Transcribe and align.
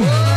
Whoa! 0.00 0.27